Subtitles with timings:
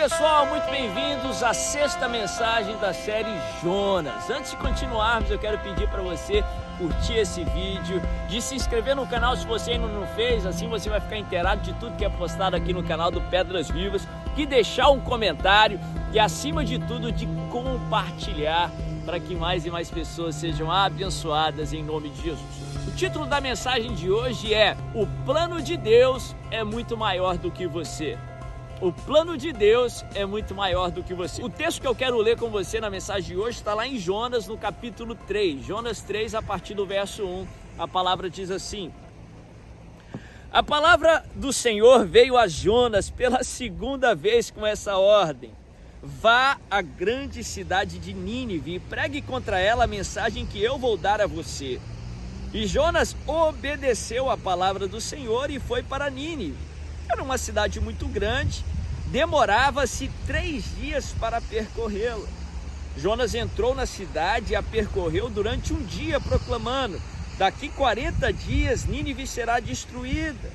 [0.00, 3.32] pessoal, muito bem-vindos à sexta mensagem da série
[3.62, 4.30] Jonas.
[4.30, 6.42] Antes de continuarmos, eu quero pedir para você
[6.78, 10.88] curtir esse vídeo, de se inscrever no canal se você ainda não fez, assim você
[10.88, 14.46] vai ficar inteirado de tudo que é postado aqui no canal do Pedras Vivas, de
[14.46, 15.80] deixar um comentário
[16.12, 18.70] e, acima de tudo, de compartilhar
[19.04, 22.60] para que mais e mais pessoas sejam abençoadas em nome de Jesus.
[22.86, 27.50] O título da mensagem de hoje é: O plano de Deus é muito maior do
[27.50, 28.18] que você.
[28.80, 31.42] O plano de Deus é muito maior do que você.
[31.42, 33.98] O texto que eu quero ler com você na mensagem de hoje está lá em
[33.98, 35.66] Jonas, no capítulo 3.
[35.66, 37.46] Jonas 3, a partir do verso 1.
[37.78, 38.90] A palavra diz assim:
[40.52, 45.52] A palavra do Senhor veio a Jonas pela segunda vez com essa ordem.
[46.02, 50.96] Vá à grande cidade de Nínive e pregue contra ela a mensagem que eu vou
[50.96, 51.80] dar a você.
[52.52, 56.58] E Jonas obedeceu a palavra do Senhor e foi para Nínive.
[57.08, 58.64] Era uma cidade muito grande
[59.10, 62.26] demorava-se três dias para percorrê-la.
[62.96, 67.00] Jonas entrou na cidade e a percorreu durante um dia, proclamando:
[67.40, 70.52] Daqui 40 dias Nínive será destruída.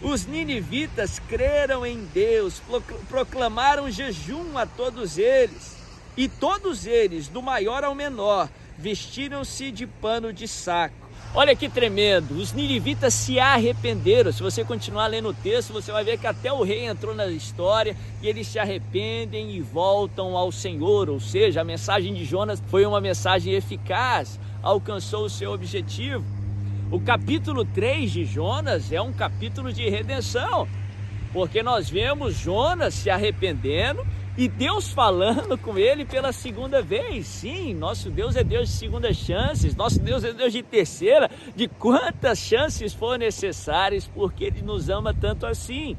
[0.00, 2.62] Os ninivitas creram em Deus,
[3.08, 5.76] proclamaram jejum a todos eles,
[6.16, 12.32] e todos eles, do maior ao menor, vestiram-se de pano de saco Olha que tremendo,
[12.32, 14.32] os ninivitas se arrependeram.
[14.32, 17.26] Se você continuar lendo o texto, você vai ver que até o rei entrou na
[17.28, 21.08] história e eles se arrependem e voltam ao Senhor.
[21.08, 26.24] Ou seja, a mensagem de Jonas foi uma mensagem eficaz, alcançou o seu objetivo.
[26.90, 30.68] O capítulo 3 de Jonas é um capítulo de redenção,
[31.32, 34.04] porque nós vemos Jonas se arrependendo
[34.36, 37.26] e Deus falando com ele pela segunda vez.
[37.26, 41.68] Sim, nosso Deus é Deus de segundas chances, nosso Deus é Deus de terceira, de
[41.68, 45.96] quantas chances for necessárias, porque Ele nos ama tanto assim.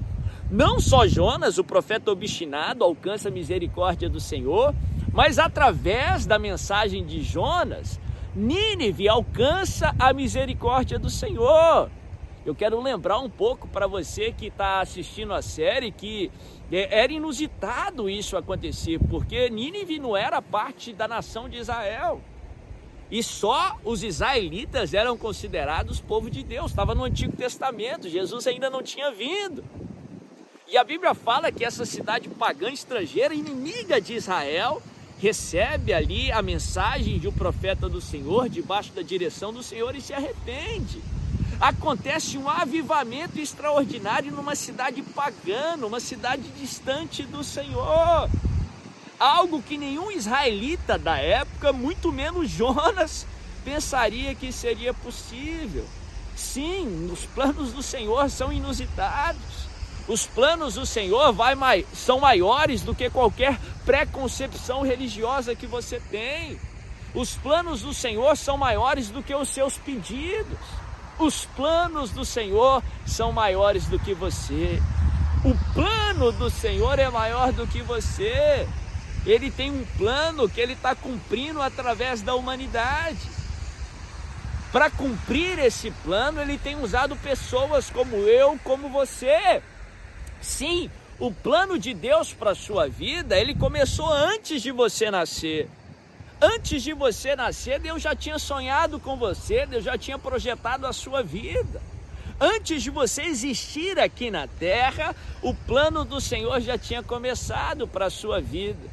[0.49, 4.75] Não só Jonas, o profeta obstinado, alcança a misericórdia do Senhor,
[5.13, 7.99] mas através da mensagem de Jonas,
[8.35, 11.89] Nínive alcança a misericórdia do Senhor.
[12.45, 16.31] Eu quero lembrar um pouco para você que está assistindo a série que
[16.71, 22.21] é, era inusitado isso acontecer, porque Nínive não era parte da nação de Israel.
[23.11, 28.69] E só os israelitas eram considerados povo de Deus, estava no Antigo Testamento, Jesus ainda
[28.69, 29.61] não tinha vindo.
[30.69, 34.81] E a Bíblia fala que essa cidade pagã estrangeira, inimiga de Israel,
[35.21, 40.01] recebe ali a mensagem de um profeta do Senhor, debaixo da direção do Senhor, e
[40.01, 41.01] se arrepende
[41.61, 48.27] acontece um avivamento extraordinário numa cidade pagã, uma cidade distante do Senhor.
[49.19, 53.27] Algo que nenhum israelita da época, muito menos Jonas,
[53.63, 55.85] pensaria que seria possível.
[56.35, 59.69] Sim, os planos do Senhor são inusitados.
[60.07, 66.59] Os planos do Senhor vai, são maiores do que qualquer preconcepção religiosa que você tem.
[67.13, 70.57] Os planos do Senhor são maiores do que os seus pedidos.
[71.19, 74.81] Os planos do Senhor são maiores do que você.
[75.43, 78.67] O plano do Senhor é maior do que você.
[79.25, 83.29] Ele tem um plano que ele está cumprindo através da humanidade.
[84.71, 89.61] Para cumprir esse plano, ele tem usado pessoas como eu, como você.
[90.41, 95.69] Sim, o plano de Deus para a sua vida, ele começou antes de você nascer.
[96.41, 100.91] Antes de você nascer, Deus já tinha sonhado com você, Deus já tinha projetado a
[100.91, 101.79] sua vida.
[102.39, 108.07] Antes de você existir aqui na terra, o plano do Senhor já tinha começado para
[108.07, 108.89] a sua vida.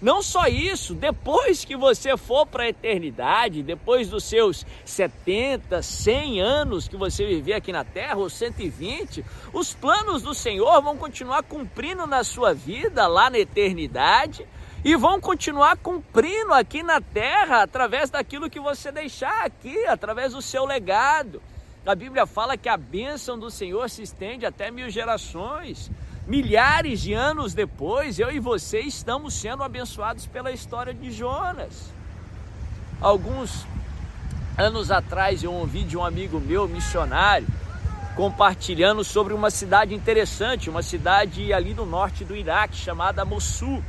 [0.00, 6.40] Não só isso, depois que você for para a eternidade, depois dos seus 70, 100
[6.40, 9.22] anos que você viver aqui na terra, ou 120,
[9.52, 14.46] os planos do Senhor vão continuar cumprindo na sua vida lá na eternidade
[14.82, 20.40] e vão continuar cumprindo aqui na terra através daquilo que você deixar aqui, através do
[20.40, 21.42] seu legado.
[21.84, 25.90] A Bíblia fala que a bênção do Senhor se estende até mil gerações.
[26.30, 31.90] Milhares de anos depois, eu e você estamos sendo abençoados pela história de Jonas.
[33.00, 33.66] Alguns
[34.56, 37.48] anos atrás eu ouvi de um amigo meu, missionário,
[38.14, 43.82] compartilhando sobre uma cidade interessante, uma cidade ali no norte do Iraque chamada Mossul.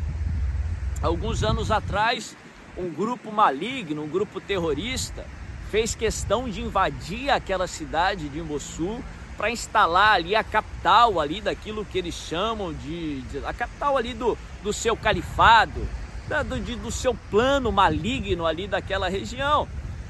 [0.99, 2.35] Alguns anos atrás,
[2.75, 5.27] um grupo maligno, um grupo terrorista,
[5.69, 8.99] fez questão de invadir aquela cidade de Mossul
[9.41, 14.13] para instalar ali a capital ali daquilo que eles chamam de, de, a capital ali
[14.13, 15.81] do, do seu califado,
[16.27, 19.67] da, do, de, do seu plano maligno ali daquela região.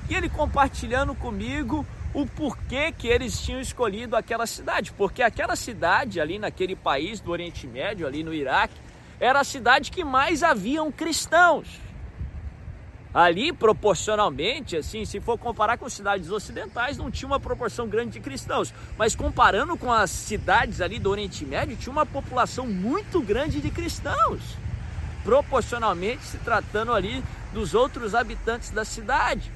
[0.10, 6.20] E ele compartilhando comigo o porquê que eles tinham escolhido aquela cidade, porque aquela cidade
[6.20, 8.76] ali naquele país do Oriente Médio, ali no Iraque,
[9.18, 11.70] era a cidade que mais haviam cristãos.
[13.14, 18.20] Ali, proporcionalmente, assim, se for comparar com cidades ocidentais, não tinha uma proporção grande de
[18.22, 18.74] cristãos.
[18.98, 23.70] Mas comparando com as cidades ali do Oriente Médio, tinha uma população muito grande de
[23.70, 24.42] cristãos.
[25.26, 27.22] Proporcionalmente, se tratando ali
[27.54, 29.52] dos outros habitantes da cidade.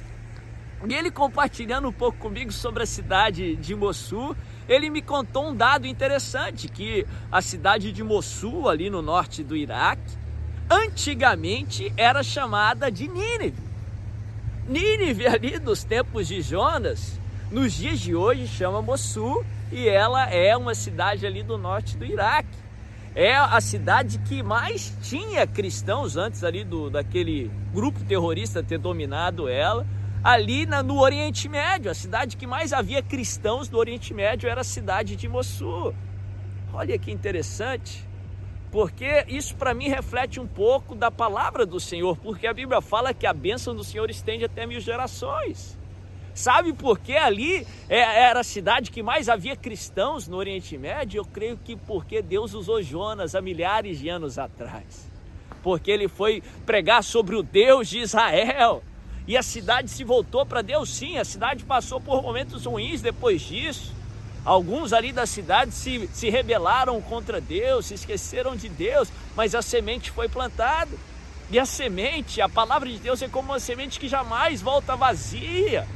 [0.86, 4.36] E ele compartilhando um pouco comigo sobre a cidade de Mossul,
[4.68, 9.56] ele me contou um dado interessante, que a cidade de Mossul, ali no norte do
[9.56, 10.25] Iraque,
[10.70, 13.64] antigamente era chamada de Nínive.
[14.68, 17.20] Nínive ali dos tempos de Jonas,
[17.52, 22.06] nos dias de hoje chama Mossul e ela é uma cidade ali do norte do
[22.06, 22.66] Iraque.
[23.14, 29.48] É a cidade que mais tinha cristãos antes ali do daquele grupo terrorista ter dominado
[29.48, 29.86] ela
[30.24, 31.90] ali na, no Oriente Médio.
[31.92, 35.94] A cidade que mais havia cristãos do Oriente Médio era a cidade de Mossul.
[36.74, 38.04] Olha que interessante,
[38.76, 43.14] porque isso para mim reflete um pouco da palavra do Senhor, porque a Bíblia fala
[43.14, 45.78] que a bênção do Senhor estende até mil gerações.
[46.34, 51.20] Sabe por que ali é, era a cidade que mais havia cristãos no Oriente Médio?
[51.20, 55.10] Eu creio que porque Deus usou Jonas há milhares de anos atrás.
[55.64, 58.84] Porque ele foi pregar sobre o Deus de Israel
[59.26, 61.18] e a cidade se voltou para Deus, sim.
[61.18, 63.94] A cidade passou por momentos ruins depois disso.
[64.46, 69.62] Alguns ali da cidade se, se rebelaram contra Deus, se esqueceram de Deus, mas a
[69.62, 70.92] semente foi plantada.
[71.50, 75.88] E a semente, a palavra de Deus é como uma semente que jamais volta vazia.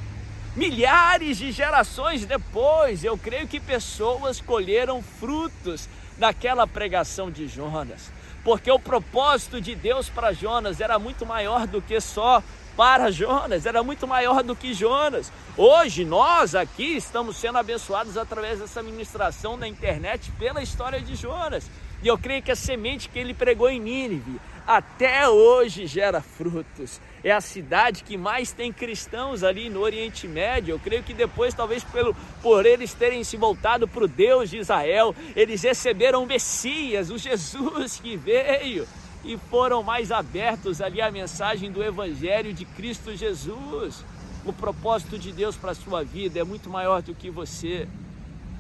[0.56, 5.88] Milhares de gerações depois, eu creio que pessoas colheram frutos
[6.18, 8.12] daquela pregação de Jonas.
[8.44, 12.44] Porque o propósito de Deus para Jonas era muito maior do que só
[12.80, 15.30] para Jonas, era muito maior do que Jonas.
[15.58, 21.70] Hoje nós aqui estamos sendo abençoados através dessa ministração na internet pela história de Jonas.
[22.02, 27.02] E eu creio que a semente que ele pregou em Nínive até hoje gera frutos.
[27.22, 30.76] É a cidade que mais tem cristãos ali no Oriente Médio.
[30.76, 34.58] Eu creio que depois, talvez pelo, por eles terem se voltado para o Deus de
[34.58, 38.88] Israel, eles receberam o Messias, o Jesus que veio
[39.24, 44.06] e foram mais abertos ali à mensagem do Evangelho de Cristo Jesus.
[44.45, 47.88] O propósito de Deus para a sua vida é muito maior do que você.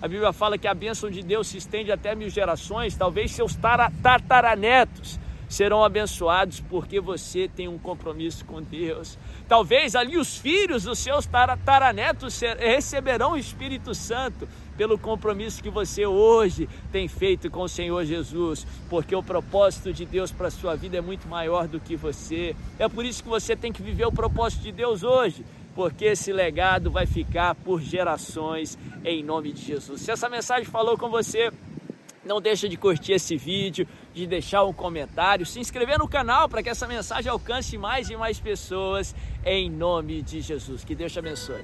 [0.01, 3.57] A Bíblia fala que a bênção de Deus se estende até mil gerações, talvez seus
[4.01, 9.17] tataranetos serão abençoados porque você tem um compromisso com Deus.
[9.47, 14.47] Talvez ali os filhos dos seus tataranetos receberão o Espírito Santo
[14.77, 20.05] pelo compromisso que você hoje tem feito com o Senhor Jesus, porque o propósito de
[20.05, 22.55] Deus para a sua vida é muito maior do que você.
[22.77, 25.43] É por isso que você tem que viver o propósito de Deus hoje,
[25.75, 30.01] porque esse legado vai ficar por gerações em nome de Jesus.
[30.01, 31.51] Se essa mensagem falou com você,
[32.29, 36.61] não deixa de curtir esse vídeo, de deixar um comentário, se inscrever no canal para
[36.61, 40.83] que essa mensagem alcance mais e mais pessoas em nome de Jesus.
[40.83, 41.63] Que Deus te abençoe.